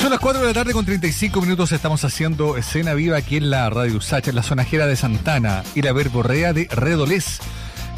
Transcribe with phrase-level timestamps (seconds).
[0.00, 1.72] Son las 4 de la tarde con 35 minutos.
[1.72, 5.82] Estamos haciendo escena viva aquí en la Radio Usacha, en la sonajera de Santana y
[5.82, 7.38] la verborrea de Redolés.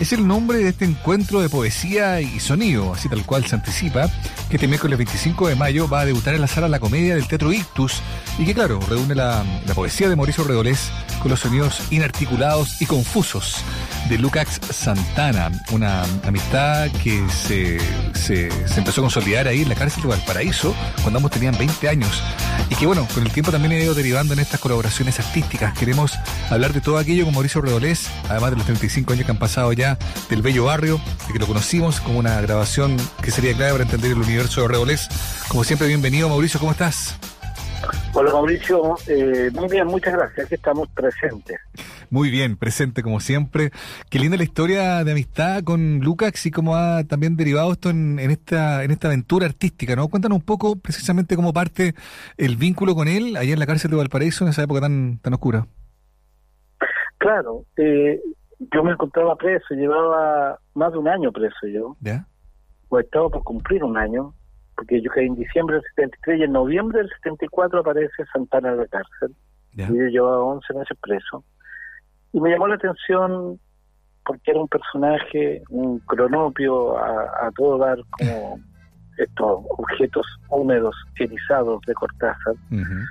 [0.03, 4.11] Es el nombre de este encuentro de poesía y sonido, así tal cual se anticipa,
[4.51, 7.29] que este miércoles 25 de mayo va a debutar en la sala La Comedia del
[7.29, 8.03] Teatro Ictus
[8.37, 9.44] y que, claro, reúne la,
[9.76, 10.90] poesía de Mauricio Redolés
[11.21, 13.58] con los sonidos inarticulados y confusos
[14.08, 17.79] de Lucas Santana, una amistad que se,
[18.12, 21.89] se, se, empezó a consolidar ahí en la cárcel de Valparaíso cuando ambos tenían 20
[21.89, 22.21] años
[22.73, 25.77] y que bueno, con el tiempo también ha ido derivando en estas colaboraciones artísticas.
[25.77, 26.19] Queremos
[26.51, 29.73] hablar de todo aquello con Mauricio Redolés, además de los 35 años que han pasado
[29.75, 29.91] ya
[30.28, 34.12] del Bello Barrio, de que lo conocimos como una grabación que sería clave para entender
[34.12, 35.09] el universo de Redolés.
[35.48, 37.18] Como siempre, bienvenido Mauricio, ¿cómo estás?
[38.15, 41.59] Hola Mauricio, eh, muy bien, muchas gracias, que estamos presentes.
[42.10, 43.70] Muy bien, presente como siempre.
[44.10, 48.18] Qué linda la historia de amistad con Lucas y cómo ha también derivado esto en,
[48.18, 50.09] en, esta en esta aventura artística, ¿no?
[50.09, 51.95] Cuéntanos un poco precisamente cómo parte
[52.37, 55.32] el vínculo con él allá en la cárcel de Valparaíso en esa época tan tan
[55.32, 55.66] oscura.
[57.16, 58.21] Claro, eh,
[58.71, 61.96] yo me encontraba preso, llevaba más de un año preso yo.
[62.01, 62.27] ¿Ya?
[62.88, 64.34] O estaba por cumplir un año,
[64.77, 68.78] porque yo caí en diciembre del 73 y en noviembre del 74 aparece Santana en
[68.78, 69.34] la cárcel.
[69.74, 69.86] ¿Ya?
[69.86, 71.44] Y yo llevaba 11 meses preso.
[72.33, 73.58] Y me llamó la atención
[74.24, 78.60] porque era un personaje, un cronopio a, a todo dar como
[79.18, 82.55] estos objetos húmedos, erizados de Cortázar.
[82.70, 83.06] Uh -huh.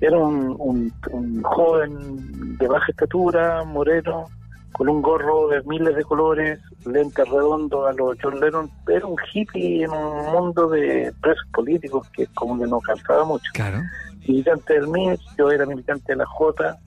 [0.00, 4.26] Era un, un, un, joven de baja estatura, moreno,
[4.72, 8.70] con un gorro de miles de colores, lentes redondos a los John Lennon.
[8.88, 13.50] Era un hippie en un mundo de presos políticos que como que no calzaba mucho.
[13.54, 13.80] Claro.
[14.26, 16.78] Militante del MIS, yo era militante de la J,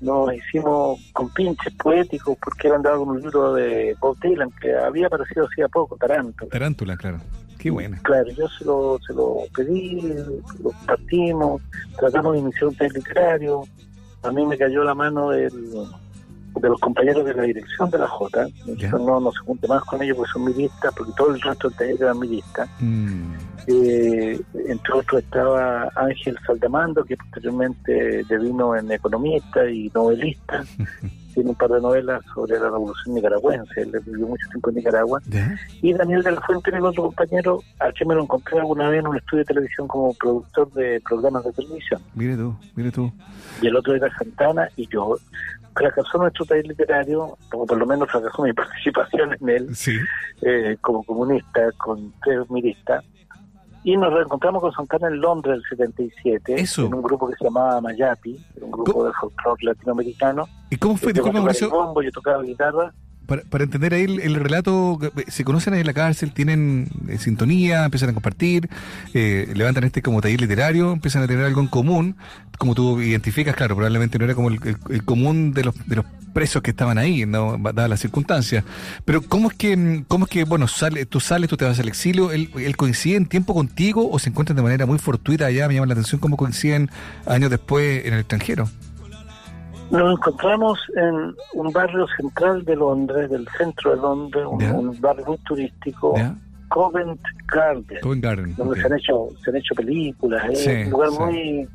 [0.00, 4.76] nos hicimos con pinches poéticos porque él andaba con un libro de Bob Dylan que
[4.76, 6.50] había aparecido hacía poco, Tarántula.
[6.50, 7.20] Tarántula, claro.
[7.58, 7.98] Qué buena.
[8.02, 10.02] Claro, yo se lo, se lo pedí,
[10.62, 11.62] lo compartimos,
[11.98, 13.62] tratamos de iniciar un test literario.
[14.22, 15.52] A mí me cayó la mano del,
[16.60, 18.46] de los compañeros de la dirección de la J.
[18.92, 21.78] No, no se junte más con ellos porque son milistas, porque todo el resto del
[21.78, 22.68] taller eran milistas.
[22.80, 23.32] Mm.
[23.66, 30.64] Eh, entre otros estaba Ángel Saldamando, que posteriormente devino en economista y novelista.
[31.34, 35.20] Tiene un par de novelas sobre la revolución nicaragüense, él vivió mucho tiempo en Nicaragua.
[35.26, 35.54] ¿Ya?
[35.82, 39.00] Y Daniel de la Fuente, el otro compañero, al que me lo encontré alguna vez
[39.00, 42.00] en un estudio de televisión como productor de programas de televisión.
[42.14, 43.12] Mire tú, mire tú.
[43.60, 45.16] Y el otro era Santana y yo.
[45.76, 49.96] Fracasó nuestro taller literario, o por lo menos fracasó mi participación en él, Sí.
[50.42, 53.04] eh, como comunista, con tres milistas.
[53.84, 56.86] Y nos reencontramos con Santana en Londres el 77, Eso.
[56.86, 59.04] en un grupo que se llamaba Mayapi, un grupo ¿Cómo?
[59.04, 60.48] de folclore latinoamericano.
[60.70, 61.12] ¿Y cómo fue?
[61.12, 62.94] Yo tocaba el bombo, yo tocaba guitarra.
[63.26, 64.98] Para, para entender ahí el, el relato,
[65.28, 68.68] se conocen ahí en la cárcel, tienen eh, sintonía, empiezan a compartir,
[69.14, 72.16] eh, levantan este como taller literario, empiezan a tener algo en común,
[72.58, 76.62] como tú identificas, claro, probablemente no era como el, común de los, de los presos
[76.62, 77.56] que estaban ahí, ¿no?
[77.58, 78.64] dadas las circunstancias.
[79.04, 81.88] Pero ¿cómo es que, cómo es que bueno, sale, tú sales, tú te vas al
[81.88, 85.68] exilio, él, él coincide en tiempo contigo o se encuentran de manera muy fortuita allá?
[85.68, 86.90] Me llama la atención cómo coinciden
[87.26, 88.68] años después en el extranjero.
[89.90, 95.38] Nos encontramos en un barrio central de Londres, del centro de Londres, un, barrio muy
[95.38, 96.14] turístico.
[96.68, 98.54] Covent Garden, Covent Garden.
[98.56, 101.18] donde se han hecho se han hecho películas, es Sí, un lugar sí.
[101.20, 101.68] muy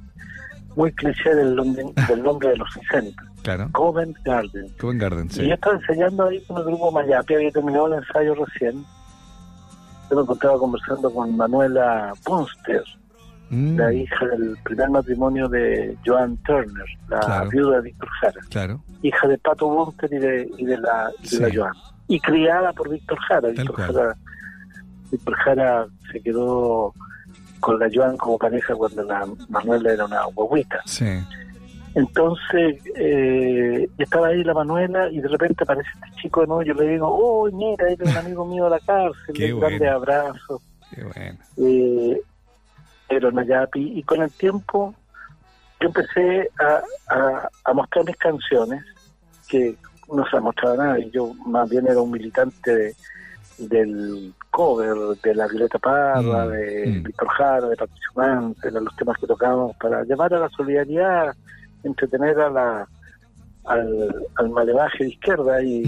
[0.76, 1.56] muy cliché del
[2.10, 3.70] del Londres de los 60, Claro.
[3.72, 4.68] Covent Garden.
[4.80, 5.48] Covent Garden, Y sí.
[5.48, 8.84] yo estaba ensayando ahí con el grupo Mayapi, había terminado el ensayo recién.
[10.10, 12.84] Yo me encontraba conversando con Manuela Punster,
[13.52, 17.50] Mm, la hija del primer matrimonio de Joan Turner, la Claro.
[17.50, 18.42] viuda de Víctor Jara.
[18.50, 18.84] Claro.
[19.02, 21.56] hija de Pato Bunter y de, y de la, y de la Sí.
[21.56, 21.74] Joan.
[22.08, 23.50] Y criada por Víctor Jara.
[23.50, 23.76] Víctor.
[23.76, 24.16] Jara,
[25.12, 26.94] Víctor Jara se quedó
[27.60, 30.80] con la Joan como pareja cuando la Manuela era una guaguita.
[30.86, 31.06] Sí.
[31.96, 36.62] Entonces, eh, estaba ahí la Manuela y de repente aparece este chico de nuevo.
[36.64, 39.14] Yo le digo, oh, mira, él es un amigo mío de la cárcel.
[39.34, 39.96] Qué un grande bueno.
[39.96, 40.62] abrazo.
[40.94, 41.40] Qué bueno.
[41.58, 42.22] Eh,
[43.10, 43.98] pero Nayapi.
[44.00, 44.94] Y con el tiempo,
[45.82, 46.82] yo empecé a,
[47.14, 48.84] a, a mostrar mis canciones,
[49.48, 49.76] que
[50.14, 51.00] no se ha mostrado nada.
[51.00, 52.96] Y yo más bien era un militante de-
[53.58, 57.04] del cover de la Violeta Parra, Mm, de mm.
[57.04, 61.36] Víctor Jara, de Patricio Manz, eran los temas que tocábamos para llamar a la solidaridad,
[61.84, 62.88] entretener a la
[63.66, 65.84] al, al malevaje de izquierda y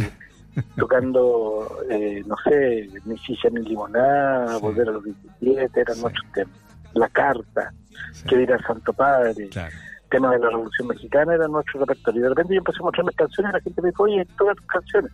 [0.78, 4.62] tocando, eh, no sé, ni silla ni limonada, Sí.
[4.62, 6.02] volver a los 17, eran Sí.
[6.02, 6.54] nuestros temas.
[6.94, 7.72] La carta,
[8.14, 8.26] Sí.
[8.28, 9.74] que dirá el Santo Padre, Claro.
[10.10, 12.20] temas de la Revolución Mexicana, era nuestro repertorio.
[12.20, 14.26] Y de repente yo empecé a mostrar mis canciones y la gente me dijo, oye,
[14.38, 15.12] todas tus canciones.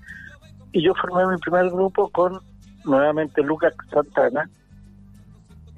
[0.72, 2.40] Y yo formé mi primer grupo con
[2.86, 4.50] nuevamente Lucas Santana,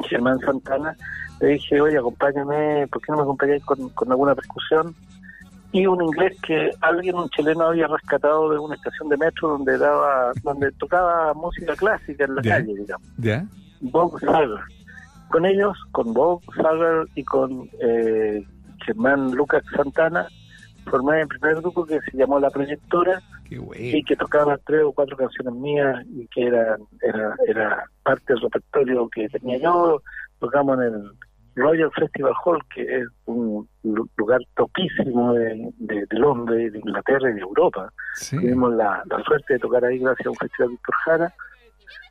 [0.08, 0.96] Germán Santana,
[1.42, 4.96] le dije, oye, acompáñame, ¿por qué no me acompañáis con, con alguna percusión?
[5.72, 9.78] y un inglés que alguien, un chileno, había rescatado de una estación de metro donde
[9.78, 13.08] daba, donde tocaba música clásica en la calle, digamos.
[13.20, 13.46] ¿Ya?
[13.80, 14.58] Bob Sager.
[15.30, 18.44] Con ellos, con Bob Sager y con eh,
[18.86, 20.28] Germán Lucas Santana,
[20.90, 25.18] formé el primer grupo que se llamó La Proyectora y que tocaba tres o cuatro
[25.18, 30.02] canciones mías y que era, era, era parte del repertorio que tenía yo.
[30.40, 31.12] Tocamos en el
[31.56, 37.42] Royal Festival Hall, que es un lugar topísimo de, de, Londres, de Inglaterra y de
[37.42, 37.92] Europa.
[38.30, 41.34] Tuvimos la, suerte de tocar ahí gracias a un festival Víctor Jara.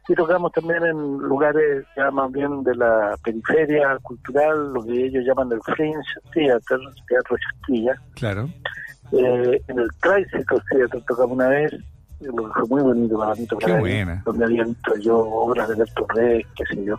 [0.09, 5.25] Y tocamos también en lugares ya más bien de la periferia cultural, lo que ellos
[5.25, 6.01] llaman el Fringe
[6.33, 7.95] Theater, Teatro Chasquilla.
[8.15, 8.49] Claro.
[9.13, 11.73] Eh, en el Tricycle Theater tocamos una vez,
[12.21, 15.75] lo que fue muy bonito para mí tocar ahí, donde había visto yo obras de
[15.75, 16.97] Bertolt Brecht, qué sé yo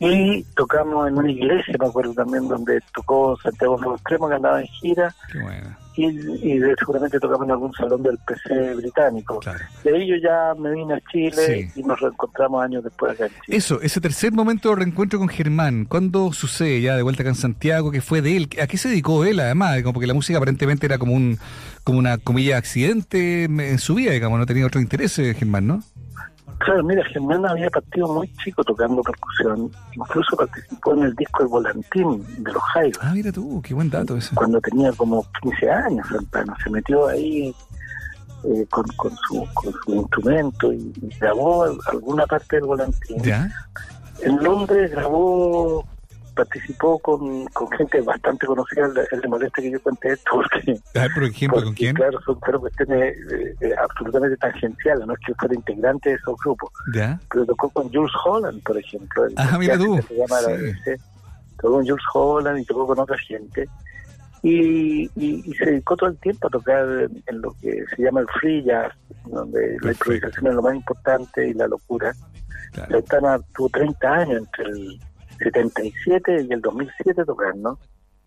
[0.00, 4.60] y tocamos en una iglesia, me acuerdo también, donde tocó Santiago Nuevo Extremo, que andaba
[4.60, 5.14] en gira.
[5.98, 9.40] Y, y seguramente tocamos en algún salón del PC británico.
[9.82, 13.32] De ahí yo ya me vine a Chile y nos reencontramos años después acá en
[13.32, 13.56] Chile.
[13.56, 17.34] Eso, ese tercer momento de reencuentro con Germán, ¿cuándo sucede ya de vuelta acá en
[17.34, 17.90] Santiago?
[17.90, 18.48] ¿Qué fue de él?
[18.62, 19.82] ¿A qué se dedicó él además?
[19.82, 21.36] Como porque la música aparentemente era como un
[21.82, 25.82] como una comilla accidente en su vida, digamos, no tenía otro interés Germán, ¿no?
[26.58, 31.48] Claro, mira, Germán había partido muy chico tocando percusión, incluso participó en el disco El
[31.48, 32.98] Volantín de los Jaivas.
[33.00, 34.34] Ah, mira tú, qué buen dato ese.
[34.34, 37.54] Cuando tenía como 15 años, Santana, se metió ahí
[38.44, 43.22] eh, con, con, su, con su instrumento y, grabó alguna parte del Volantín.
[43.22, 43.50] ¿Ya?
[44.22, 45.84] En Londres grabó
[46.38, 50.80] participó con, con gente bastante conocida, el le molesta que yo cuente esto porque...
[50.94, 51.94] Ah, por ejemplo, ¿con quién?
[51.94, 56.70] Claro, son cuestiones eh, eh, absolutamente tangenciales, no es que fuera integrante de esos grupos.
[56.94, 57.20] ¿Ya?
[57.30, 59.24] Pero tocó con Jules Holland, por ejemplo.
[59.36, 59.98] ah, mira tú.
[61.60, 63.68] tocó con Jules Holland y tocó con otra gente.
[64.42, 66.86] Y, y, se dedicó todo el tiempo a tocar
[67.26, 68.92] en, lo que se llama el free jazz,
[69.24, 72.14] donde la improvisación es lo más importante y la locura.
[72.72, 73.02] Claro.
[73.56, 75.00] tuvo 30 años entre el
[75.38, 77.78] 77 y el 2007 tocando.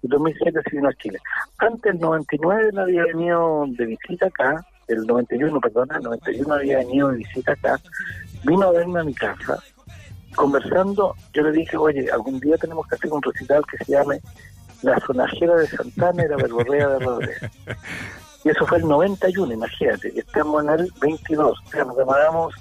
[0.02, 1.20] Y el 2007 se vino a Chile.
[1.58, 6.78] Antes, el 99 no había venido de visita acá, el 91, perdona, el 91 había
[6.80, 7.80] venido de visita acá.
[8.44, 9.60] Vino a verme a mi casa,
[10.36, 11.16] conversando.
[11.34, 14.20] Yo le dije, oye, algún día tenemos que hacer un recital que se llame
[14.82, 17.52] La Sonajera de Santana y la Verborrea de Rodríguez.
[18.44, 20.20] Y eso fue el 91, imagínate.
[20.20, 21.60] Estamos en el 22.
[21.60, 22.56] O sea, nos demoramos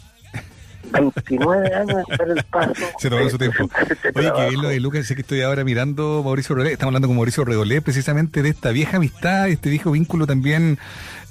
[0.92, 2.74] 29 años de el paso.
[2.98, 3.68] Se tomó su tiempo.
[4.14, 7.08] Oye, que es lo de Lucas, sé que estoy ahora mirando Mauricio Redolé, estamos hablando
[7.08, 10.78] con Mauricio Redolé precisamente de esta vieja amistad, este viejo vínculo también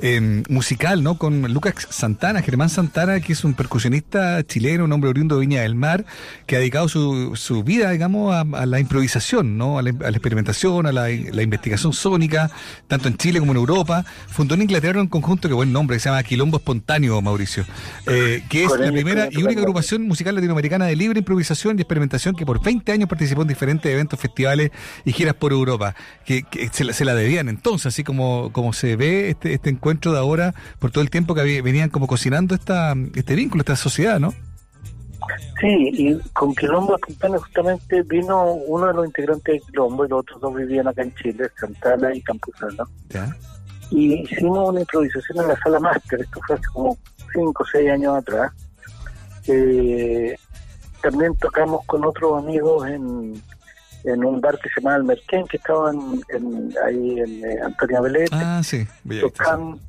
[0.02, 1.18] eh, musical, ¿no?
[1.18, 5.62] Con Lucas Santana, Germán Santana, que es un percusionista chileno, un hombre oriundo de Viña
[5.62, 6.06] del Mar,
[6.46, 9.78] que ha dedicado su, su vida, digamos, a, la improvisación, ¿no?
[9.78, 12.50] A la, experimentación, a la, investigación sónica,
[12.88, 14.06] tanto en Chile como en Europa.
[14.28, 17.66] Fundó en Inglaterra un conjunto, que buen nombre, que se llama Quilombo Espontáneo, Mauricio,
[18.08, 22.36] eh, que es la primera y única agrupación musical latinoamericana de libre improvisación y experimentación
[22.36, 24.72] que por 20 años participó en diferentes eventos, festivales
[25.06, 25.96] y giras por Europa,
[26.26, 30.12] que, se, la, se, la, debían entonces, así como, como se ve este, este encuentro
[30.12, 34.20] de ahora por todo el tiempo que venían como cocinando esta este vínculo, esta sociedad,
[34.20, 34.34] ¿no?
[35.60, 40.20] Sí, y con Quilombo Santana justamente vino uno de los integrantes de Quilombo y los
[40.22, 42.86] otros dos vivían acá en Chile, Santana y Campuzano.
[43.92, 46.98] Y hicimos una improvisación en la sala máster, esto fue hace como
[47.34, 48.52] 5 o 6 años atrás.
[49.48, 50.36] Eh,
[51.02, 53.42] también tocamos con otros amigos en,
[54.04, 58.02] en un bar que se llama El Merquén, que estaba en, ahí en eh, Antonia
[58.02, 58.28] Belén.
[58.32, 58.88] Ah, sí,
[59.22, 59.80] tocamos,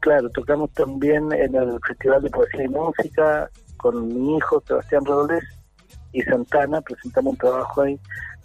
[0.00, 5.42] Claro, tocamos también en el Festival de Poesía y Música con mi hijo Sebastián Rodolés
[6.12, 7.98] y Santana, presentamos un trabajo ahí.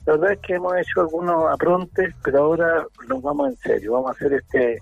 [0.06, 3.94] La verdad es que hemos hecho algunos aprontes, pero ahora nos vamos en serio.
[3.94, 4.80] Vamos a hacer este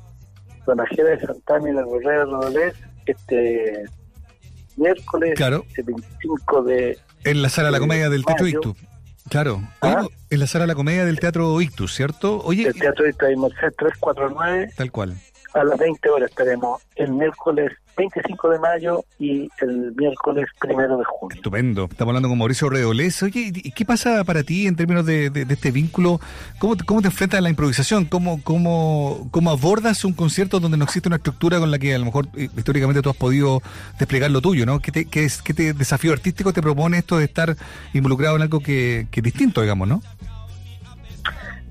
[0.65, 2.73] Sonajera de Santana y la Borrera Rodolés
[3.05, 3.83] este
[4.79, 5.65] miércoles, claro.
[5.75, 6.97] el 25 de...
[7.23, 8.75] En la sala de la comedia del Teatro Ictu.
[9.29, 9.61] Claro.
[9.81, 10.07] ¿Ah?
[10.31, 12.41] en la sala de la comedia del Teatro Ictus, ¿cierto?
[12.43, 13.27] Oye, el Teatro Ictus,
[13.59, 14.71] 349.
[14.75, 15.15] Tal cual.
[15.53, 21.03] A las 20 horas estaremos el miércoles 25 de mayo y el miércoles primero de
[21.03, 21.35] junio.
[21.35, 21.87] Estupendo.
[21.91, 23.21] Estamos hablando con Mauricio Redolés.
[23.23, 26.21] Oye, ¿y qué pasa para ti en términos de, este vínculo?
[26.59, 28.05] ¿Cómo ¿Cómo te enfrentas a la improvisación?
[28.05, 31.99] ¿Cómo, cómo, ¿Cómo abordas un concierto donde no existe una estructura con la que a
[31.99, 33.61] lo mejor eh, históricamente tú has podido
[33.97, 34.65] desplegar lo tuyo?
[34.65, 34.79] ¿no?
[34.79, 37.55] ¿Qué, te, qué, es, qué desafío artístico te propone esto de estar
[37.93, 40.01] involucrado en algo que, que es distinto, digamos, no?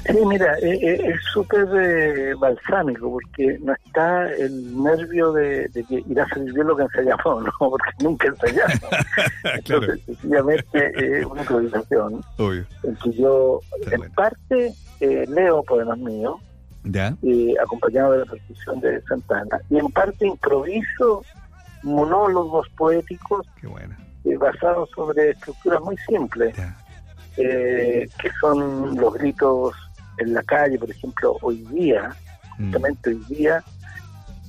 [0.07, 6.05] Sí, mira, eh, eh, es súper eh, balsámico porque no está el nervio de, que
[6.09, 7.52] irá a salir bien lo que ensayamos, ¿no?
[7.59, 8.81] Porque nunca ensayamos.
[9.55, 12.21] Entonces, sencillamente es una improvisación.
[12.38, 12.64] Obvio.
[12.85, 16.37] En que yo, en parte, leo poemas míos,
[16.85, 17.14] ¿Ya?
[17.61, 21.25] acompañado de la percusión de Santana, y en parte improviso
[21.83, 23.47] monólogos poéticos
[24.38, 26.55] basados sobre estructuras muy simples.
[27.35, 29.75] que son los gritos
[30.19, 32.11] en la calle, por ejemplo, hoy día,
[32.59, 32.65] mm.
[32.65, 33.65] justamente hoy día,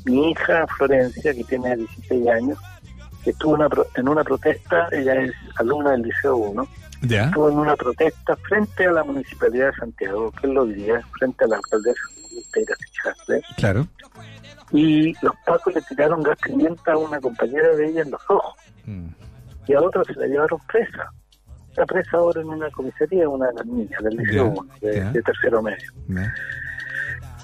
[0.06, 2.60] mi hija Florencia, que tiene 16 años,
[3.26, 3.58] estuvo
[3.96, 6.68] en una protesta, ella es alumna del Liceo 1,
[7.02, 11.48] estuvo en una protesta frente a la Municipalidad de Santiago, que lo diría, frente a
[11.48, 12.02] la alcaldesa
[13.28, 13.88] de Claro.
[14.72, 18.56] Y los pacos le tiraron gas pimienta a una compañera de ella en los ojos.
[18.86, 19.08] Mm.
[19.68, 21.12] Y a otra se la llevaron presa
[21.80, 25.92] está presa ahora en una comisaría, una de las niñas del liceo de, tercero medio.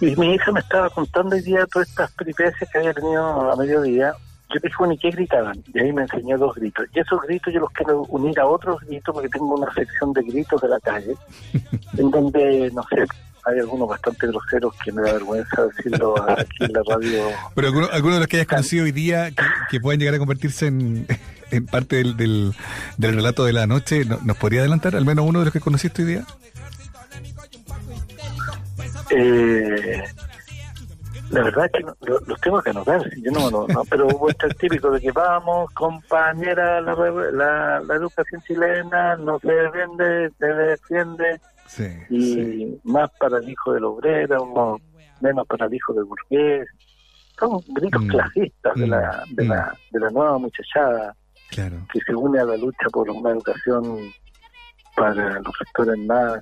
[0.01, 3.55] Y mi hija me estaba contando hoy día todas estas peripecias que había tenido a
[3.55, 4.13] mediodía.
[4.53, 5.63] Yo dije, bueno, ¿y qué gritaban?
[5.73, 6.85] Y ahí me enseñó dos gritos.
[6.93, 10.21] Y esos gritos yo los quiero unir a otros gritos porque tengo una sección de
[10.23, 11.15] gritos de la calle,
[11.97, 13.05] en donde, no sé,
[13.45, 17.23] hay algunos bastante groseros que me da vergüenza decirlo aquí en la radio.
[17.53, 19.31] Pero algunos, de los que hayas conocido hoy día
[19.69, 21.05] que, pueden llegar a convertirse en,
[21.51, 22.53] en parte del, del,
[22.97, 26.07] relato de la noche, ¿nos podría adelantar al menos uno de los que conociste hoy
[26.07, 26.25] día?
[29.11, 30.03] Eh,
[31.29, 34.89] la verdad es que los tengo que anotar, yo no, no, no pero el típico
[34.89, 36.95] de que vamos, compañera, la,
[37.31, 41.39] la, la educación chilena no se vende, se defiende
[42.09, 44.79] y más para el hijo del obrero,
[45.21, 46.67] menos para el hijo del burgués.
[47.39, 48.07] Son gritos mm.
[48.07, 49.35] clasistas de, la, mm.
[49.35, 51.15] de, la, de la nueva muchachada
[51.49, 53.99] que se une a la lucha por una educación
[54.95, 56.39] para los sectores más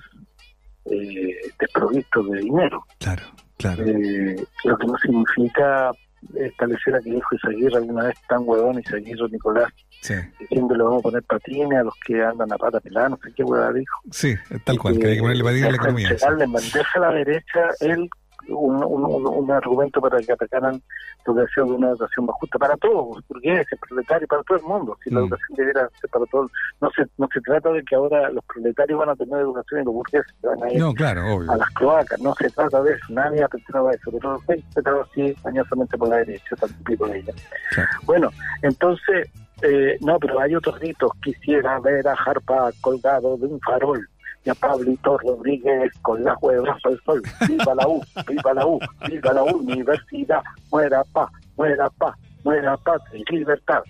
[0.86, 2.84] eh, desprovistos de dinero.
[3.00, 3.24] Claro,
[3.58, 3.86] claro.
[3.86, 5.92] Eh, lo que no significa
[6.36, 10.16] establecer a que dijo Isaguirre alguna vez tan huevón Isaguirre Nicolás sí.
[10.40, 13.44] diciéndole vamos a poner patines a los que andan a pata pelada, no sé qué
[13.44, 14.00] huevada dijo.
[14.12, 16.16] Sí, tal cual, que hay que ponerle patines a la economía.
[16.20, 18.10] Darle bandeja a la derecha él
[18.50, 20.82] un, un, un, argumento para que atacaran
[21.26, 24.98] la educación de una educación más justa para todos, burgueses, proletarios, para todo el mundo.
[25.04, 25.24] Si la mm.
[25.24, 29.00] educación debiera ser para todos, no se, no se trata de que ahora los proletarios
[29.00, 32.50] van a tener educación y los burgueses van a ir a las cloacas, no se
[32.50, 36.56] trata de eso, nadie ha pensado eso, pero se tratado así añosamente por la derecha,
[36.56, 37.34] tampoco de ella.
[38.06, 38.30] Bueno,
[38.62, 39.30] entonces,
[39.62, 44.08] eh, no, pero hay otros gritos, quisiera ver a Jarpa colgado de un farol
[44.46, 47.22] y a Pablito Rodríguez con la huevas al sol.
[47.48, 53.02] Viva la U, viva la U, viva la universidad, muera paz, muera paz, muera paz
[53.14, 53.84] y libertad.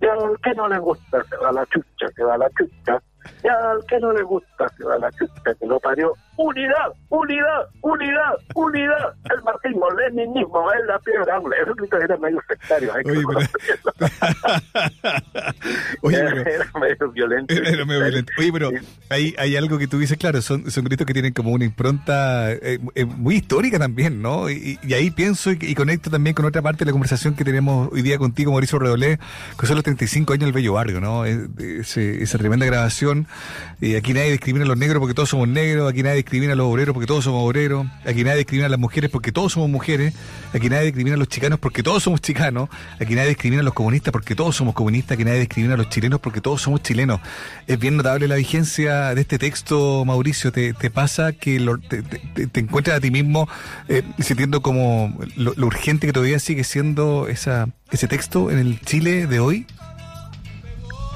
[0.00, 3.02] Y al que no le gusta se va la chucha, se va la chucha,
[3.44, 6.14] y al que no le gusta se va la chucha que lo parió.
[6.36, 9.14] Unidad, unidad, unidad, unidad.
[9.30, 11.60] El marxismo-leninismo es la piedra angular.
[11.60, 12.92] Eso grito era medio sectario.
[12.94, 13.38] Oye, pero...
[16.02, 16.40] Oye, pero...
[16.40, 17.54] Era medio violento.
[17.62, 18.32] Era medio violento.
[18.38, 18.70] Oye, pero
[19.10, 22.52] hay, hay algo que tú dices, claro, son, son gritos que tienen como una impronta
[22.52, 24.48] eh, eh, muy histórica también, ¿no?
[24.48, 28.02] Y, ahí pienso y, conecto también con otra parte de la conversación que tenemos hoy
[28.02, 29.18] día contigo, Mauricio Redolé,
[29.58, 31.24] que son los 35 años del Bello Barrio, ¿no?
[31.26, 33.26] esa tremenda grabación.
[33.80, 36.56] Y aquí nadie discrimina a los negros porque todos somos negros, aquí nadie discrimina a
[36.56, 39.68] los obreros porque todos somos obreros, aquí nadie discrimina a las mujeres porque todos somos
[39.68, 40.14] mujeres,
[40.52, 42.68] aquí nadie discrimina a los chicanos porque todos somos chicanos,
[43.00, 45.88] aquí nadie discrimina a los comunistas porque todos somos comunistas, aquí nadie discrimina a los
[45.88, 47.20] chilenos porque todos somos chilenos.
[47.66, 50.52] Es bien notable la vigencia de este texto, Mauricio.
[50.52, 51.58] ¿Te, pasa que
[52.52, 53.48] te, encuentras a ti mismo
[53.88, 59.26] eh, sintiendo como lo, urgente que todavía sigue siendo esa, ese texto en el Chile
[59.26, 59.66] de hoy?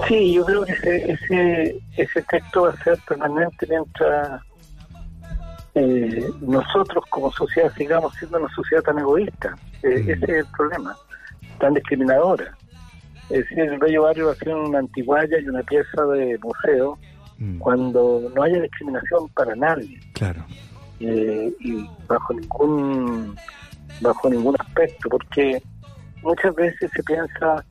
[0.08, 4.42] Sí, yo creo que ese, ese, ese texto va a ser permanente mientras
[5.74, 9.56] eh, nosotros como sociedad sigamos siendo una sociedad tan egoísta.
[9.82, 10.10] Eh, mm.
[10.10, 10.96] Ese es el problema,
[11.58, 12.56] tan discriminadora.
[13.30, 16.98] Es decir, el Bello Barrio va a ser una antiguaya y una pieza de museo
[17.38, 17.58] mm.
[17.58, 19.98] cuando no haya discriminación para nadie.
[20.12, 20.44] Claro.
[21.00, 23.36] Eh, y bajo ningún
[24.00, 25.62] bajo ningún aspecto, porque
[26.22, 27.64] muchas veces se piensa,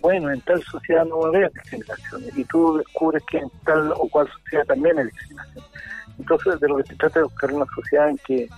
[0.00, 3.92] bueno, en tal sociedad no va a haber discriminación, y tú descubres que en tal
[3.92, 5.64] o cual sociedad también hay discriminación.
[6.18, 8.48] Entonces, de lo que se trata es buscar una sociedad en que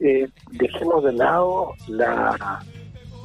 [0.00, 2.60] eh, dejemos de lado la,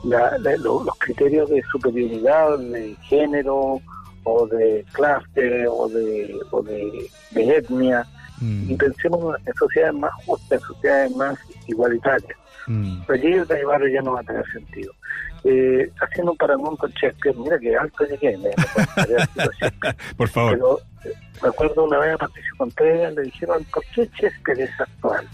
[0.03, 3.81] los criterios de superioridad de género
[4.23, 8.05] o de clase o de, o de, etnia
[8.39, 8.71] mm.
[8.71, 12.37] y pensemos en sociedades más justas, en sociedades más igualitarias.
[12.67, 13.01] Mm.
[13.09, 14.93] Allí el barrio ya no va a tener sentido.
[15.43, 17.35] Eh, haciendo un parangón con Shakespeare.
[17.37, 18.37] Mira que alto llegué.
[18.37, 18.51] Me,
[20.17, 20.51] Por favor.
[20.53, 24.79] Pero eh, me acuerdo una vez a Patricio Contreras le dijeron, ¿por qué Shakespeare es
[24.79, 25.27] actual?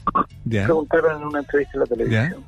[0.50, 2.46] Preguntaron en una entrevista en la televisión.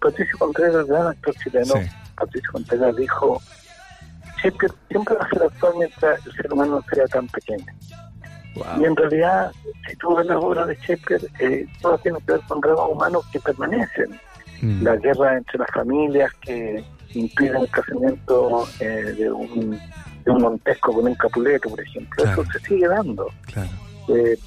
[0.00, 1.74] Patricio Contreras, gran actor chileno,
[2.16, 3.40] Patricio Contreras dijo,
[4.42, 7.66] Shakespeare siempre va a ser actual mientras el ser humano sea tan pequeño.
[8.78, 9.52] Y en realidad,
[9.88, 13.24] si tú ves las obras de Shakespeare, eh, todo tiene que ver con dramas humanos
[13.32, 14.20] que permanecen.
[14.62, 14.82] Mm.
[14.82, 19.78] La guerra entre las familias que impiden el casamiento eh, de, un,
[20.24, 22.24] de un Montesco con un Capuleto, por ejemplo.
[22.24, 23.26] Eso se sigue dando.
[24.08, 24.38] Eh,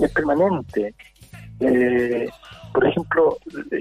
[0.00, 0.94] es permanente.
[1.60, 2.28] Eh,
[2.72, 3.36] por ejemplo,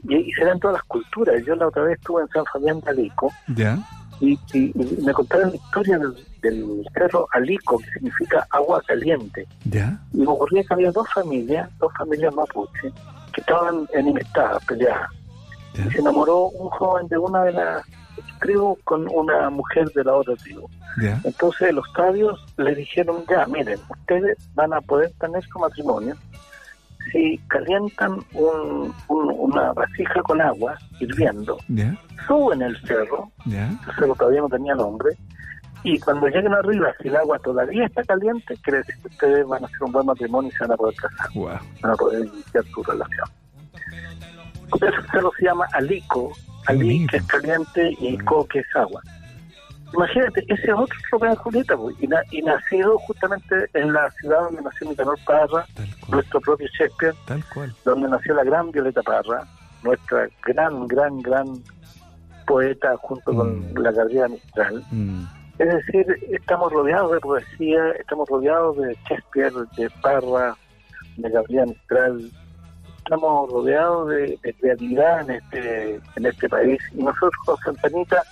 [0.09, 1.43] y, se da en todas las culturas.
[1.45, 3.31] Yo la otra vez estuve en San Fabián de Alico
[4.19, 4.37] y,
[5.01, 5.99] me contaron la historia
[6.41, 9.47] del, cerro Alico, que significa agua caliente.
[10.13, 12.91] Y me ocurría que había dos familias, dos familias mapuche,
[13.33, 15.09] que estaban enemistadas, peleadas.
[15.73, 17.83] Se enamoró un joven de una de las
[18.39, 20.69] tribus con una mujer de la otra tribu.
[21.23, 26.15] Entonces los sabios le dijeron, ya, miren, ustedes van a poder tener su matrimonio.
[27.11, 31.57] Si calientan un, una vasija con agua hirviendo,
[32.27, 35.17] suben el cerro, el cerro todavía no tenía nombre,
[35.83, 39.63] y cuando lleguen arriba, si el agua todavía está caliente, quiere decir que ustedes van
[39.63, 41.29] a hacer un buen matrimonio y se van a poder casar,
[41.81, 43.27] van a poder iniciar su relación.
[44.79, 46.31] Cerro se llama Alico,
[46.67, 49.01] Ali que es caliente y Co que es agua.
[49.93, 54.89] Imagínate, ese es otro de Julieta, pues, y, nacido justamente en la ciudad donde nació
[54.89, 55.65] Nicanor Parra,
[56.07, 57.13] nuestro propio Shakespeare,
[57.85, 59.45] donde nació la gran Violeta Parra,
[59.83, 61.61] nuestra gran, gran, gran
[62.47, 63.77] poeta junto con mm.
[63.77, 64.83] la Gabriela Mistral.
[64.89, 65.25] Mm.
[65.59, 70.55] Es decir, estamos rodeados de poesía, estamos rodeados de Shakespeare, de Parra,
[71.17, 72.31] de Gabriela Mistral,
[73.03, 76.79] estamos rodeados de, creatividad en este, en este país.
[76.93, 78.23] Y nosotros, Santanita,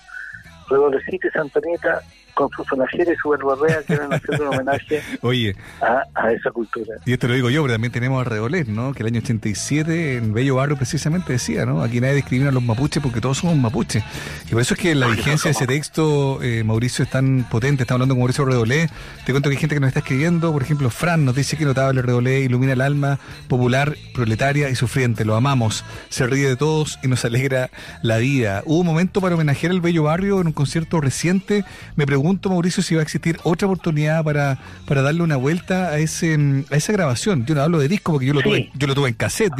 [0.68, 2.02] Redolecita y Santanita,
[2.34, 6.96] con su sonajera y su verborrea quieren hacer un homenaje Oye, a, esa cultura.
[7.04, 8.92] Y esto lo digo yo, pero también tenemos a Redolés, ¿no?
[8.92, 11.82] Que el año 87 en Bello Barrio precisamente decía, ¿no?
[11.82, 14.02] Aquí nadie discrimina a los mapuches porque todos somos mapuches.
[14.46, 17.82] Y por eso es que la vigencia de ese texto, eh, Mauricio, es tan potente.
[17.82, 18.90] Estamos hablando con Mauricio Redolés.
[19.26, 20.52] Te cuento que hay gente que nos está escribiendo.
[20.52, 25.24] Por ejemplo, Fran nos dice que notable Redolés ilumina el alma popular, proletaria y sufriente.
[25.24, 25.84] Lo amamos.
[26.08, 27.70] Se ríe de todos y nos alegra
[28.02, 28.62] la vida.
[28.64, 31.64] Hubo un momento para homenajear al Bello Barrio en un concierto reciente.
[31.96, 34.56] Me pregunto pregunto, Mauricio, si va a existir otra oportunidad para,
[34.86, 36.36] para darle una vuelta a ese
[36.70, 37.44] a esa grabación.
[37.46, 39.52] Yo no hablo de disco porque yo lo tuve yo lo tuve en cassette,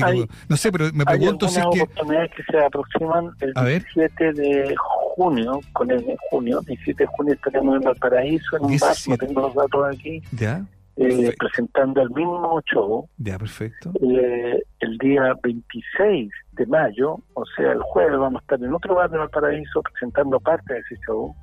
[0.48, 4.74] no sé, pero me pregunto si es que oportunidades que se aproximan el 17 de
[5.16, 9.16] junio, con el de junio, 17 de junio estaremos en Valparaíso en un bar, no
[9.16, 10.22] tengo los datos aquí.
[10.30, 10.64] Ya.
[10.96, 13.08] Eh, presentando el mismo show.
[13.16, 13.92] Ya, perfecto.
[14.02, 18.94] Eh, el día 26 de mayo, o sea, el jueves, vamos a estar en otro
[18.94, 21.34] bar de Valparaíso presentando parte de ese show.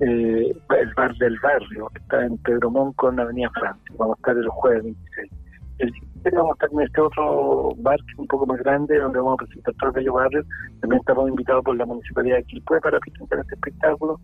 [0.00, 3.94] Eh, el bar del barrio, está en Pedro Mon con Avenida Francia.
[3.98, 5.32] Vamos a estar el jueves 26.
[5.78, 8.98] El 17 vamos a estar en este otro bar que es un poco más grande,
[8.98, 10.44] donde vamos a presentar todo el bello barrio.
[10.80, 14.20] También estamos invitados por la Municipalidad de Quilpue para presentar este espectáculo.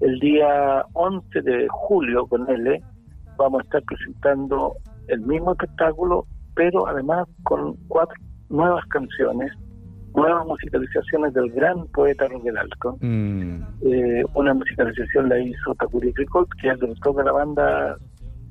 [0.00, 2.82] El día 11 de julio, con L,
[3.36, 4.74] vamos a estar presentando
[5.08, 8.16] el mismo espectáculo, pero además con cuatro
[8.48, 9.52] nuevas canciones
[10.14, 12.96] nuevas musicalizaciones del gran poeta Roger Alto.
[13.00, 13.62] Mm.
[13.82, 17.96] Eh, una musicalización la hizo Takuri Krikot, que es el director de la banda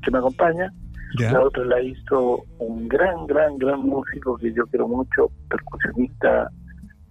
[0.03, 0.71] que me acompaña.
[1.19, 6.49] La otra la hizo un gran, gran, gran músico que yo quiero mucho, percusionista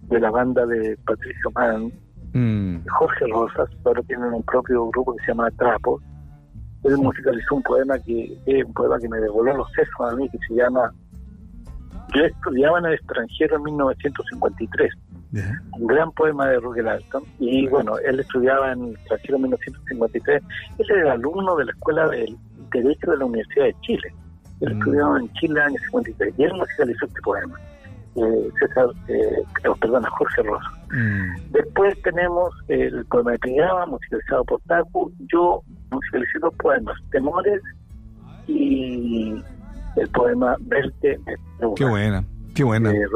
[0.01, 1.91] de la banda de Patricio Mann,
[2.33, 2.87] mm.
[2.87, 6.01] Jorge Rosas, ahora tienen un propio grupo que se llama Trapos.
[6.83, 10.27] Él musicalizó un poema que es un poema que me devolvió los sesos a mí,
[10.29, 10.91] que se llama
[12.13, 14.93] yo estudiaba en el extranjero en 1953,
[15.79, 20.43] un gran poema de Roger Alton, y bueno, él estudiaba en el extranjero en 1953,
[20.79, 22.35] él era alumno de la Escuela de
[22.71, 24.13] Derecho de la Universidad de Chile,
[24.61, 24.77] él mm.
[24.77, 27.59] estudiaba en Chile en el año 53, y él musicalizó este poema.
[28.13, 29.41] Eh, César, eh,
[29.79, 30.69] perdona, Jorge Rosa.
[30.91, 31.51] Mm.
[31.51, 35.13] Después tenemos el poema de Trigaba, musicalizado por Taku.
[35.31, 37.61] Yo musicalicé dos poemas, Temores
[38.47, 39.41] y
[39.95, 41.19] el poema Verte
[41.75, 42.23] Qué buena,
[42.55, 42.91] qué buena.
[42.91, 43.07] De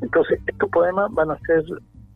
[0.00, 1.64] Entonces, estos poemas van a ser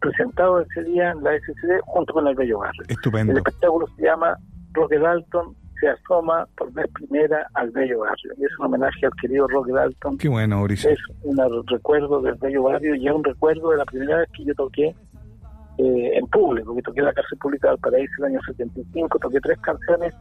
[0.01, 2.83] presentados ese día en la SCD junto con el Bello Barrio.
[2.89, 3.33] Estupendo.
[3.33, 4.37] El espectáculo se llama
[4.73, 8.33] Roque Dalton se asoma por vez primera al Bello Barrio.
[8.39, 10.19] Y es un homenaje al querido Roque Dalton.
[10.19, 10.91] Qué bueno, Mauricio.
[10.91, 11.37] Es un
[11.67, 14.95] recuerdo del Bello Barrio y es un recuerdo de la primera vez que yo toqué
[15.79, 19.41] eh, en público, que toqué en la cárcel pública del Paraíso el año 75, toqué
[19.41, 20.15] tres canciones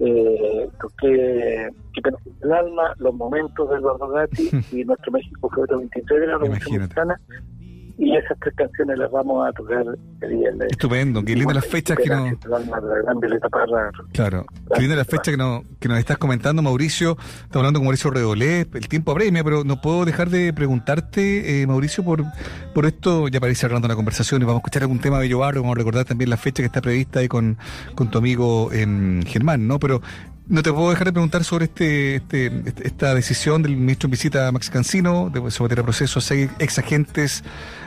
[0.00, 2.10] eh, toqué Que
[2.42, 6.82] el alma, los momentos de Eduardo Gatti y Nuestro México el 23 de la Revolución
[6.82, 7.20] Mexicana.
[8.00, 9.84] Y esas tres canciones las vamos a tocar
[10.70, 12.32] Estupendo, qué linda las fechas que nos...
[14.12, 17.18] Claro, qué linda las fechas que, no, que nos estás comentando, Mauricio.
[17.20, 21.66] Estamos hablando con Mauricio Redolé, el tiempo apremia, pero no puedo dejar de preguntarte, eh,
[21.66, 22.24] Mauricio, por,
[22.74, 25.24] por esto, ya para ir cerrando la conversación y vamos a escuchar algún tema de
[25.24, 27.58] Bello Barrio, vamos a recordar también la fecha que está prevista ahí con,
[27.94, 29.78] con tu amigo en Germán, ¿no?
[29.78, 30.00] Pero
[30.50, 34.10] no te puedo dejar de preguntar sobre este, este, este esta decisión del ministro en
[34.10, 37.44] visita Max Cancino de someter a proceso a seis ex agentes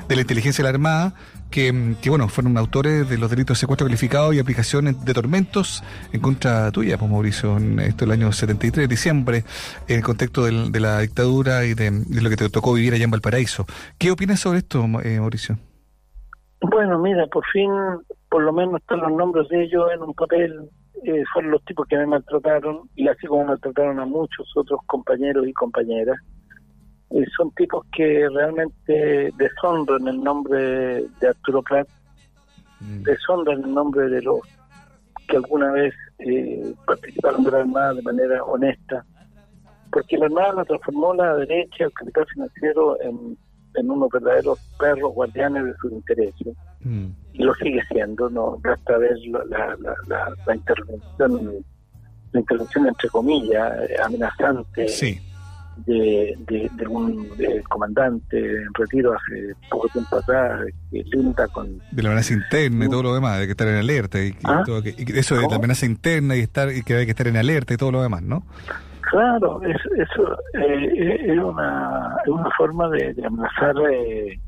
[0.07, 1.13] de la inteligencia de la Armada
[1.51, 5.83] que, que, bueno, fueron autores de los delitos de secuestro calificado y aplicaciones de tormentos
[6.13, 9.43] en contra tuya, pues Mauricio, en esto el año 73, diciembre,
[9.87, 13.11] en el contexto de la dictadura y de, lo que te tocó vivir allá en
[13.11, 13.65] Valparaíso.
[13.99, 15.57] ¿Qué opinas sobre esto, eh, Mauricio?
[16.61, 17.69] Bueno, mira, por fin,
[18.29, 20.71] por lo menos están los nombres de ellos en un papel
[21.03, 25.47] eh, fueron los tipos que me maltrataron y así como maltrataron a muchos otros compañeros
[25.47, 26.17] y compañeras.
[27.09, 31.87] Eh, son tipos que realmente deshonran el nombre de Arturo Prat,
[32.79, 33.03] mm.
[33.03, 34.39] deshonran el nombre de los
[35.27, 39.05] que alguna vez eh, participaron de la Armada de manera honesta,
[39.91, 43.37] porque la Armada la transformó la derecha, el capital financiero, en
[43.75, 47.07] en unos verdaderos perros guardianes de sus intereses mm.
[47.33, 49.17] y lo sigue siendo no basta ver
[49.49, 49.75] la,
[50.07, 51.63] la, la, intervención
[52.31, 54.87] la intervención entre comillas eh, amenazante
[55.85, 57.27] de, de, un
[57.67, 62.89] comandante en retiro hace poco tiempo atrás que linda con de la amenaza interna y
[62.89, 64.63] todo lo demás de que estar en alerta y, ¿Ah?
[65.15, 67.77] eso de la amenaza interna y estar y que hay que estar en alerta y
[67.77, 68.45] todo lo demás no
[69.09, 74.39] Claro, es, eso eh, es, una, es una forma de, amenazar eh,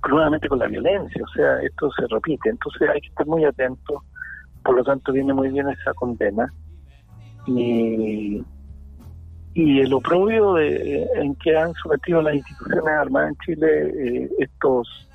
[0.00, 4.02] crudamente con la violencia, o sea, esto se repite, entonces hay que estar muy atento,
[4.64, 6.52] por lo tanto viene muy bien esa condena
[7.46, 8.42] y,
[9.54, 15.08] y el oprobio de, en que han sometido las instituciones armadas en Chile eh, estos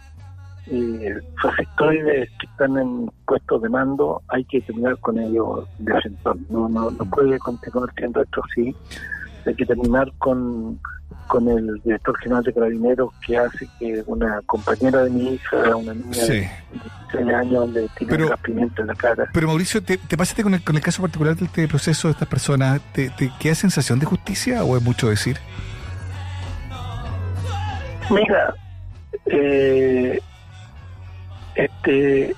[0.69, 5.93] eh, factores que están en puestos de mando hay que terminar con ellos de
[6.49, 8.75] No, no, no puede continuar siendo esto así.
[9.45, 10.79] Hay que terminar con,
[11.27, 15.93] con el director general de Carabineros que hace que una compañera de mi hija, una
[15.93, 16.49] niña de
[17.11, 17.89] 16 años, le
[18.43, 19.29] pimienta en la cara.
[19.33, 22.13] Pero Mauricio, ¿te, te pasaste con el, con el caso particular de este proceso de
[22.13, 22.81] estas personas?
[22.91, 25.37] ¿Te, te queda sensación de justicia o es mucho decir?
[28.09, 28.53] Mira,
[29.25, 30.19] eh,
[31.57, 32.35] este,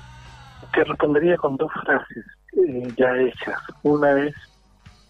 [0.72, 2.24] te respondería con dos frases
[2.56, 3.60] eh, ya hechas.
[3.82, 4.34] Una vez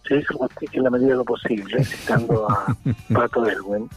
[0.07, 2.77] se hizo justicia en la medida de lo posible, citando a
[3.13, 3.89] Pato Delwen.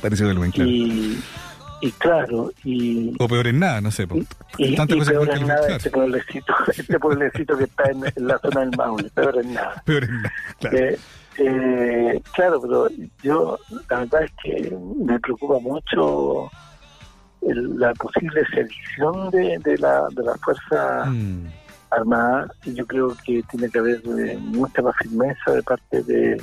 [0.00, 0.70] Pareció Delwen, claro.
[0.70, 1.20] Y,
[1.80, 3.14] y claro, y...
[3.18, 4.06] O peor en nada, no sé.
[4.58, 8.76] Y, y, peor en nada este pueblecito, este pueblecito que está en, la zona del
[8.76, 9.82] Maule, peor en nada.
[9.84, 10.78] Peor en nada, claro.
[10.78, 10.98] Eh,
[11.38, 12.88] eh, claro, pero
[13.22, 13.58] yo,
[13.90, 16.50] la verdad es que me preocupa mucho
[17.54, 21.46] la posible sedición de, de, la, de la Fuerza mm.
[21.90, 26.42] Armada, yo creo que tiene que haber eh, mucha más firmeza de parte de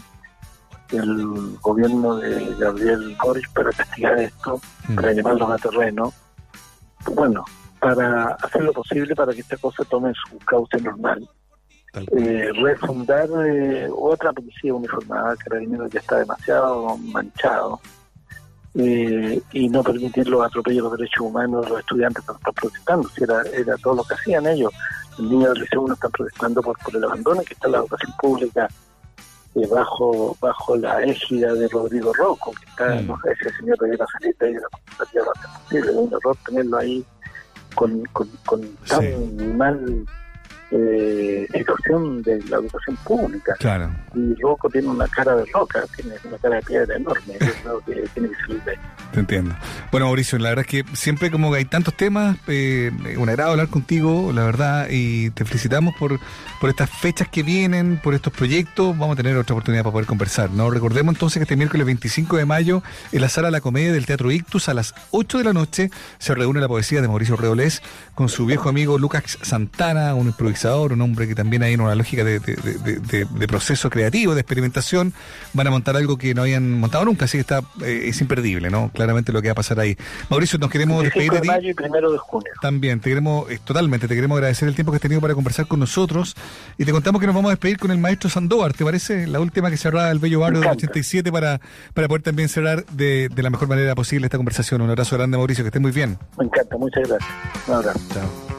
[0.89, 4.95] del gobierno de Gabriel Boric para castigar esto, mm.
[4.95, 6.13] para llevarlos a terreno.
[7.15, 7.43] Bueno,
[7.79, 11.27] para hacer lo posible para que esta cosa tome su cauce normal.
[12.17, 17.79] Eh, refundar eh, otra policía uniformada, que dinero ya está demasiado manchado
[18.75, 22.53] eh, y no permitir los atropellos de los derechos humanos de los estudiantes que están
[22.53, 24.71] protestando, si era, era todo lo que hacían ellos.
[25.17, 28.12] Los niños del liceo 1 están protestando por, por el abandono que está la educación
[28.19, 28.67] pública
[29.55, 33.07] eh, bajo bajo la égida de Rodrigo Rocco, que está, mm.
[33.07, 35.33] no ese señor de la salita y de la comunidad
[35.63, 37.05] posible, un error tenerlo ahí
[37.75, 40.05] con, con, con tan mal
[40.75, 43.53] eh, situación de la educación pública.
[43.59, 43.91] Claro.
[44.15, 47.36] Y Rocco tiene una cara de roca, tiene una cara de piedra enorme.
[47.39, 48.79] Yo creo que tiene que salir de
[49.12, 49.55] Te entiendo.
[49.91, 53.67] Bueno, Mauricio, la verdad es que siempre como hay tantos temas, eh, un agrado hablar
[53.67, 56.19] contigo, la verdad, y te felicitamos por,
[56.59, 58.97] por estas fechas que vienen, por estos proyectos.
[58.97, 60.49] Vamos a tener otra oportunidad para poder conversar.
[60.49, 60.71] ¿no?
[60.71, 62.81] Recordemos entonces que este miércoles 25 de mayo,
[63.12, 65.91] en la sala de la comedia del Teatro Ictus, a las 8 de la noche,
[66.17, 67.83] se reúne la poesía de Mauricio Reolés
[68.15, 71.95] con su viejo amigo Lucas Santana, un improvisador un hombre que también hay en una
[71.95, 72.39] lógica de,
[73.47, 75.13] proceso creativo, de experimentación,
[75.54, 78.69] van a montar algo que no habían montado nunca, así que está, eh, es imperdible,
[78.69, 78.89] ¿no?
[78.93, 79.97] Claramente lo que va a pasar ahí.
[80.30, 82.52] Mauricio, nos queremos despedir de, mayo y primero de junio.
[82.62, 85.67] También, te queremos, eh, totalmente, te queremos agradecer el tiempo que has tenido para conversar
[85.67, 86.36] con nosotros
[86.78, 89.28] y te contamos que nos vamos a despedir con el maestro Sandóvar, ¿te parece?
[89.28, 91.60] La última que cerraba el Bello Barrio del 87 para,
[91.93, 94.82] para poder también cerrar de, la mejor manera posible esta conversación.
[94.82, 96.17] Un abrazo grande, Mauricio, que estés muy bien.
[96.38, 97.30] Me encanta, muchas gracias.
[97.67, 97.99] Un abrazo.
[98.13, 98.52] Chao.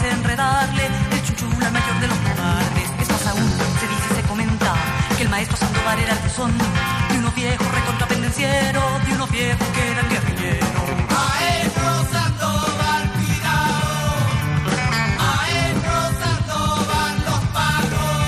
[0.00, 2.90] Desenredarle el chuchula mayor de los cobardes.
[3.00, 4.74] Es más aún, se dice y se comenta
[5.16, 6.52] que el maestro Sandoval era el buzón
[7.10, 10.68] de unos viejos recontrapendencieros, de unos viejos que eran guerrilleros.
[11.10, 14.16] Maestro Sandoval, cuidado.
[15.18, 18.20] Maestro Sandoval, los pagos.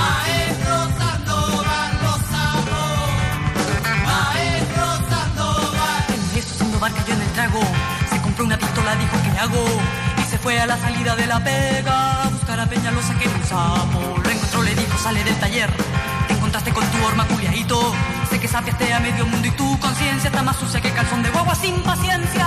[0.00, 2.22] Maestro Sandoval, los
[2.52, 2.82] amo.
[4.06, 6.04] Maestro Sandoval.
[6.08, 7.60] El maestro Sandoval cayó en el trago,
[8.10, 10.03] se compró una pistola, dijo que hago
[10.44, 14.20] fue a la salida de la pega a buscar a Peñalosa que un sapo.
[14.22, 15.70] Lo encontró, le dijo, sale del taller.
[16.28, 17.94] Te encontraste con tu horma culiadito.
[18.28, 21.30] Sé que sapiaste a medio mundo y tu conciencia está más sucia que calzón de
[21.30, 22.46] guagua sin paciencia.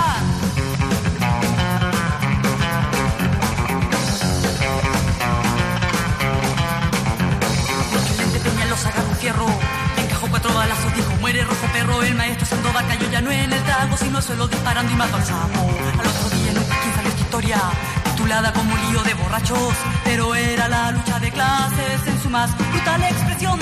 [11.28, 12.02] Muere rojo perro.
[12.02, 15.24] El maestro Sandoval cayó ya no en el trago, sino suelo disparando y mató al
[15.24, 15.60] sapo.
[16.00, 17.58] Al otro día en un paquín salió esta historia,
[18.04, 22.56] titulada como un lío de borrachos, pero era la lucha de clases en su más
[22.56, 23.58] brutal expresión.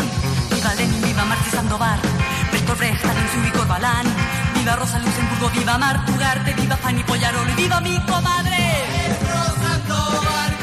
[0.55, 1.98] Viva Lenin, viva Martí Sandoval,
[2.52, 4.07] Bertolt Brecht, Stalin, Zubik, Corbalán,
[4.55, 8.87] viva Rosa Luxemburgo, viva Marta Ugarte, viva Fanny Pollarolo y viva mi comadre.
[9.61, 10.56] Sandoval,